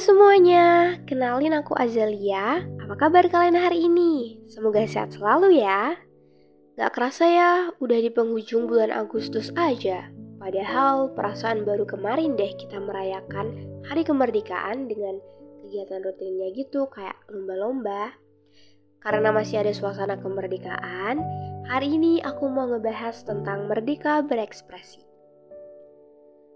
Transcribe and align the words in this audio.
Semuanya, 0.00 0.96
kenalin 1.04 1.60
aku 1.60 1.76
Azalia. 1.76 2.64
Apa 2.80 2.96
kabar 2.96 3.28
kalian 3.28 3.52
hari 3.52 3.84
ini? 3.84 4.40
Semoga 4.48 4.80
sehat 4.88 5.12
selalu 5.12 5.60
ya. 5.60 5.92
Gak 6.80 6.96
kerasa 6.96 7.28
ya, 7.28 7.52
udah 7.84 8.00
di 8.00 8.08
penghujung 8.08 8.64
bulan 8.64 8.96
Agustus 8.96 9.52
aja. 9.60 10.08
Padahal 10.40 11.12
perasaan 11.12 11.68
baru 11.68 11.84
kemarin 11.84 12.32
deh 12.32 12.48
kita 12.56 12.80
merayakan 12.80 13.52
hari 13.84 14.00
kemerdekaan 14.00 14.88
dengan 14.88 15.20
kegiatan 15.68 16.00
rutinnya 16.00 16.48
gitu 16.56 16.88
kayak 16.88 17.20
lomba-lomba. 17.28 18.16
Karena 19.04 19.36
masih 19.36 19.60
ada 19.60 19.76
suasana 19.76 20.16
kemerdekaan, 20.16 21.20
hari 21.68 21.92
ini 21.92 22.24
aku 22.24 22.48
mau 22.48 22.72
ngebahas 22.72 23.20
tentang 23.20 23.68
merdeka 23.68 24.24
berekspresi. 24.24 25.04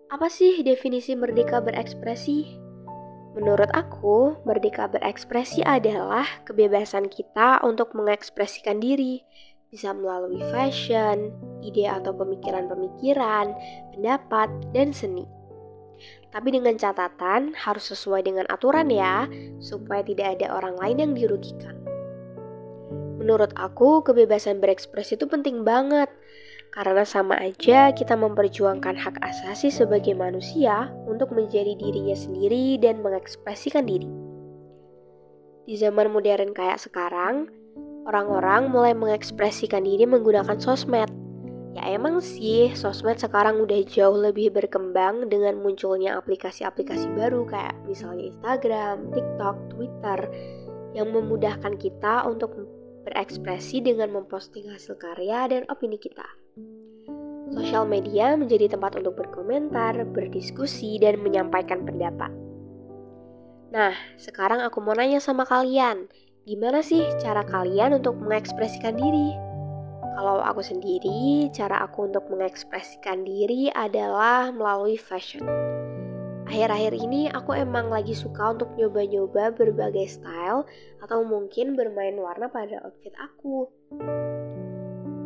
Apa 0.08 0.32
sih 0.32 0.64
definisi 0.64 1.12
merdeka 1.12 1.60
berekspresi? 1.60 2.63
Menurut 3.34 3.66
aku, 3.74 4.38
merdeka 4.46 4.86
berekspresi 4.86 5.66
adalah 5.66 6.22
kebebasan 6.46 7.10
kita 7.10 7.58
untuk 7.66 7.90
mengekspresikan 7.98 8.78
diri, 8.78 9.26
bisa 9.74 9.90
melalui 9.90 10.38
fashion, 10.54 11.34
ide 11.58 11.90
atau 11.90 12.14
pemikiran-pemikiran, 12.14 13.50
pendapat, 13.90 14.46
dan 14.70 14.94
seni. 14.94 15.26
Tapi 16.30 16.54
dengan 16.54 16.78
catatan 16.78 17.58
harus 17.58 17.90
sesuai 17.90 18.22
dengan 18.22 18.46
aturan 18.46 18.86
ya, 18.86 19.26
supaya 19.58 20.06
tidak 20.06 20.38
ada 20.38 20.54
orang 20.54 20.78
lain 20.78 20.96
yang 21.02 21.12
dirugikan. 21.18 21.74
Menurut 23.18 23.50
aku, 23.58 24.06
kebebasan 24.06 24.62
berekspresi 24.62 25.18
itu 25.18 25.26
penting 25.26 25.66
banget, 25.66 26.06
karena 26.74 27.06
sama 27.06 27.38
aja 27.38 27.94
kita 27.94 28.18
memperjuangkan 28.18 28.98
hak 28.98 29.22
asasi 29.22 29.70
sebagai 29.70 30.10
manusia 30.18 30.90
untuk 31.06 31.30
menjadi 31.30 31.78
dirinya 31.78 32.18
sendiri 32.18 32.82
dan 32.82 32.98
mengekspresikan 32.98 33.86
diri. 33.86 34.10
Di 35.70 35.78
zaman 35.78 36.10
modern 36.10 36.50
kayak 36.50 36.82
sekarang, 36.82 37.46
orang-orang 38.10 38.74
mulai 38.74 38.90
mengekspresikan 38.90 39.86
diri 39.86 40.02
menggunakan 40.02 40.58
sosmed. 40.58 41.06
Ya 41.78 41.94
emang 41.94 42.18
sih, 42.18 42.74
sosmed 42.74 43.22
sekarang 43.22 43.62
udah 43.62 43.78
jauh 43.86 44.18
lebih 44.18 44.50
berkembang 44.50 45.30
dengan 45.30 45.62
munculnya 45.62 46.18
aplikasi-aplikasi 46.18 47.06
baru 47.14 47.46
kayak 47.46 47.74
misalnya 47.86 48.34
Instagram, 48.34 49.14
TikTok, 49.14 49.56
Twitter 49.70 50.18
yang 50.94 51.10
memudahkan 51.14 51.74
kita 51.78 52.26
untuk 52.26 52.54
berekspresi 53.04 53.84
dengan 53.84 54.10
memposting 54.10 54.72
hasil 54.72 54.96
karya 54.96 55.46
dan 55.52 55.62
opini 55.68 56.00
kita. 56.00 56.24
Sosial 57.54 57.86
media 57.86 58.34
menjadi 58.34 58.72
tempat 58.72 58.98
untuk 58.98 59.20
berkomentar, 59.20 59.94
berdiskusi, 60.10 60.98
dan 60.98 61.20
menyampaikan 61.22 61.84
pendapat. 61.84 62.32
Nah, 63.70 63.94
sekarang 64.18 64.64
aku 64.64 64.80
mau 64.82 64.96
nanya 64.96 65.20
sama 65.20 65.46
kalian, 65.46 66.10
gimana 66.48 66.80
sih 66.82 67.04
cara 67.22 67.46
kalian 67.46 68.02
untuk 68.02 68.18
mengekspresikan 68.18 68.96
diri? 68.98 69.36
Kalau 70.14 70.40
aku 70.42 70.62
sendiri, 70.62 71.50
cara 71.50 71.82
aku 71.84 72.06
untuk 72.10 72.26
mengekspresikan 72.30 73.26
diri 73.26 73.70
adalah 73.74 74.54
melalui 74.54 74.94
fashion. 74.98 75.42
Akhir-akhir 76.44 76.92
ini 76.96 77.32
aku 77.32 77.56
emang 77.56 77.88
lagi 77.88 78.12
suka 78.12 78.52
untuk 78.52 78.72
nyoba-nyoba 78.76 79.56
berbagai 79.56 80.06
style 80.20 80.68
atau 81.00 81.24
mungkin 81.24 81.72
bermain 81.74 82.14
warna 82.20 82.52
pada 82.52 82.84
outfit 82.84 83.16
aku. 83.16 83.68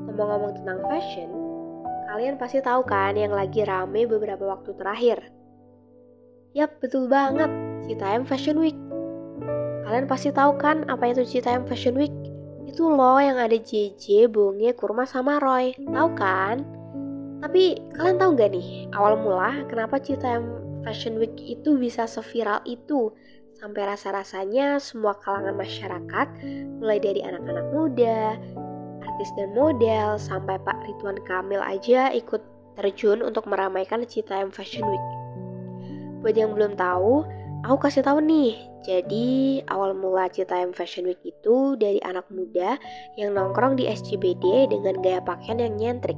Ngomong-ngomong 0.07 0.63
tentang 0.63 0.79
fashion, 0.87 1.31
Kalian 2.09 2.41
pasti 2.41 2.65
tahu 2.65 2.89
kan 2.89 3.21
yang 3.21 3.37
lagi 3.37 3.69
rame 3.69 4.09
beberapa 4.09 4.41
waktu 4.49 4.73
terakhir. 4.81 5.29
Yap, 6.57 6.81
betul 6.81 7.05
banget. 7.05 7.53
Citayam 7.85 8.25
Fashion 8.25 8.57
Week. 8.57 8.75
Kalian 9.85 10.09
pasti 10.09 10.33
tahu 10.33 10.57
kan 10.57 10.89
apa 10.89 11.13
itu 11.13 11.29
Citayam 11.29 11.69
Fashion 11.69 12.01
Week? 12.01 12.11
Itu 12.65 12.89
loh 12.89 13.21
yang 13.21 13.37
ada 13.37 13.53
JJ, 13.53 14.33
Bonge, 14.33 14.73
Kurma, 14.73 15.05
sama 15.05 15.37
Roy. 15.37 15.77
Tahu 15.77 16.09
kan? 16.17 16.65
Tapi 17.45 17.77
kalian 17.93 18.17
tahu 18.17 18.31
gak 18.41 18.57
nih, 18.57 18.89
awal 18.97 19.21
mula 19.21 19.69
kenapa 19.69 20.01
Citayam 20.01 20.49
Fashion 20.89 21.21
Week 21.21 21.37
itu 21.45 21.77
bisa 21.77 22.09
seviral 22.09 22.65
itu? 22.65 23.13
Sampai 23.61 23.85
rasa-rasanya 23.85 24.81
semua 24.81 25.13
kalangan 25.21 25.53
masyarakat, 25.53 26.27
mulai 26.81 26.97
dari 26.97 27.21
anak-anak 27.21 27.67
muda, 27.77 28.41
artis 29.05 29.29
dan 29.37 29.53
model, 29.53 30.17
sampai 30.17 30.57
Pak 30.65 30.81
Ridwan 30.89 31.21
Kamil 31.29 31.61
aja 31.61 32.09
ikut 32.17 32.41
terjun 32.81 33.21
untuk 33.21 33.45
meramaikan 33.45 34.01
Citayam 34.09 34.49
Fashion 34.49 34.89
Week. 34.89 35.07
Buat 36.25 36.41
yang 36.41 36.57
belum 36.57 36.81
tahu, 36.81 37.29
aku 37.69 37.77
kasih 37.85 38.01
tahu 38.01 38.25
nih. 38.25 38.57
Jadi, 38.89 39.61
awal 39.69 39.93
mula 39.93 40.33
Citayam 40.33 40.73
Fashion 40.73 41.05
Week 41.05 41.21
itu 41.21 41.77
dari 41.77 42.01
anak 42.01 42.25
muda 42.33 42.81
yang 43.21 43.37
nongkrong 43.37 43.77
di 43.77 43.85
SCBD 43.93 44.73
dengan 44.73 45.05
gaya 45.05 45.21
pakaian 45.21 45.61
yang 45.61 45.77
nyentrik, 45.77 46.17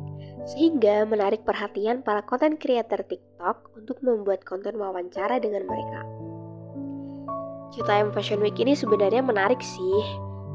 sehingga 0.49 1.05
menarik 1.05 1.45
perhatian 1.45 2.01
para 2.01 2.25
konten 2.25 2.56
creator 2.56 3.05
TikTok 3.05 3.77
untuk 3.77 4.01
membuat 4.01 4.45
konten 4.45 4.77
wawancara 4.81 5.41
dengan 5.43 5.67
mereka. 5.69 6.01
Citayam 7.71 8.11
Fashion 8.11 8.43
Week 8.43 8.59
ini 8.59 8.75
sebenarnya 8.75 9.23
menarik 9.23 9.62
sih, 9.62 10.03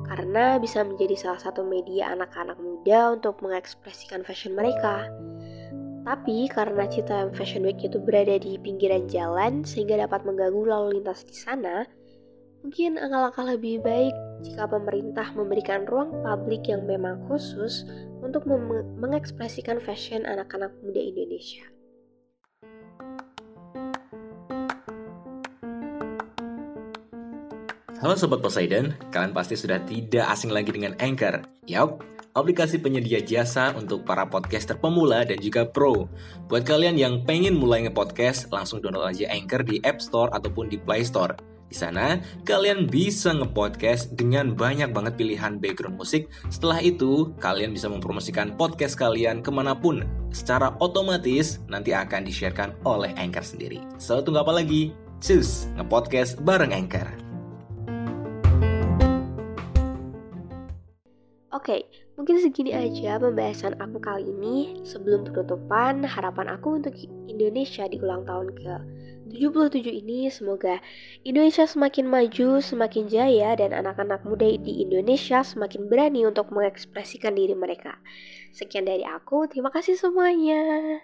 karena 0.05 0.61
bisa 0.61 0.83
menjadi 0.85 1.15
salah 1.15 1.41
satu 1.41 1.65
media 1.65 2.11
anak-anak 2.13 2.59
muda 2.59 3.15
untuk 3.17 3.41
mengekspresikan 3.41 4.21
fashion 4.21 4.53
mereka. 4.53 5.09
Tapi 6.05 6.45
karena 6.53 6.85
Cita 6.85 7.25
Fashion 7.33 7.65
Week 7.65 7.81
itu 7.81 7.97
berada 7.97 8.37
di 8.37 8.61
pinggiran 8.61 9.09
jalan 9.09 9.65
sehingga 9.65 9.97
dapat 10.05 10.21
mengganggu 10.21 10.61
lalu 10.61 11.01
lintas 11.01 11.25
di 11.25 11.33
sana, 11.33 11.89
mungkin 12.65 12.97
langkah-langkah 12.97 13.45
lebih 13.45 13.77
baik 13.85 14.15
jika 14.41 14.65
pemerintah 14.65 15.29
memberikan 15.37 15.85
ruang 15.85 16.09
publik 16.25 16.65
yang 16.65 16.81
memang 16.81 17.21
khusus 17.29 17.85
untuk 18.25 18.49
mengekspresikan 18.97 19.77
fashion 19.77 20.25
anak-anak 20.25 20.73
muda 20.81 20.97
Indonesia. 20.97 21.61
Halo 28.01 28.17
Sobat 28.17 28.41
Poseidon, 28.41 28.97
kalian 29.13 29.29
pasti 29.29 29.53
sudah 29.53 29.77
tidak 29.85 30.25
asing 30.25 30.49
lagi 30.49 30.73
dengan 30.73 30.97
Anchor. 30.97 31.45
Yap, 31.69 32.01
aplikasi 32.33 32.81
penyedia 32.81 33.21
jasa 33.21 33.77
untuk 33.77 34.09
para 34.09 34.25
podcaster 34.25 34.73
pemula 34.73 35.21
dan 35.21 35.37
juga 35.37 35.69
pro. 35.69 36.09
Buat 36.49 36.65
kalian 36.65 36.97
yang 36.97 37.29
pengen 37.29 37.61
mulai 37.61 37.85
nge-podcast, 37.85 38.49
langsung 38.49 38.81
download 38.81 39.13
aja 39.13 39.29
Anchor 39.29 39.61
di 39.61 39.77
App 39.85 40.01
Store 40.01 40.33
ataupun 40.33 40.73
di 40.73 40.81
Play 40.81 41.05
Store. 41.05 41.54
Di 41.65 41.73
sana, 41.73 42.21
kalian 42.45 42.85
bisa 42.85 43.33
nge-podcast 43.33 44.13
dengan 44.13 44.53
banyak 44.53 44.93
banget 44.93 45.17
pilihan 45.17 45.57
background 45.57 45.97
musik. 45.97 46.29
Setelah 46.53 46.77
itu, 46.77 47.33
kalian 47.41 47.73
bisa 47.73 47.89
mempromosikan 47.89 48.53
podcast 48.53 48.93
kalian 48.93 49.41
ke 49.41 49.49
mana 49.49 49.73
pun. 49.73 50.05
Secara 50.29 50.77
otomatis, 50.77 51.57
nanti 51.65 51.89
akan 51.89 52.21
di-sharekan 52.29 52.77
oleh 52.85 53.09
Anchor 53.17 53.41
sendiri. 53.41 53.81
So, 53.97 54.21
tunggu 54.21 54.45
apa 54.45 54.53
lagi? 54.53 54.93
Cus, 55.17 55.65
nge-podcast 55.73 56.37
bareng 56.45 56.69
Anchor. 56.69 57.09
Oke, 61.55 61.87
mungkin 62.13 62.37
segini 62.45 62.77
aja 62.77 63.17
pembahasan 63.17 63.73
aku 63.81 63.97
kali 63.97 64.27
ini. 64.27 64.85
Sebelum 64.85 65.25
penutupan, 65.25 66.05
harapan 66.05 66.51
aku 66.53 66.77
untuk 66.77 66.93
Indonesia 67.25 67.89
di 67.89 67.97
ulang 67.97 68.21
tahun 68.27 68.53
ke 68.53 68.73
77 69.25 69.81
ini 70.05 70.29
semoga 70.29 70.77
Indonesia 71.25 71.65
semakin 71.65 72.05
maju, 72.05 72.61
semakin 72.61 73.09
jaya 73.09 73.57
dan 73.57 73.73
anak-anak 73.73 74.21
muda 74.21 74.45
di 74.61 74.85
Indonesia 74.85 75.41
semakin 75.41 75.89
berani 75.89 76.29
untuk 76.29 76.53
mengekspresikan 76.53 77.33
diri 77.33 77.57
mereka. 77.57 77.97
Sekian 78.53 78.85
dari 78.85 79.01
aku, 79.01 79.49
terima 79.49 79.73
kasih 79.73 79.97
semuanya. 79.97 81.01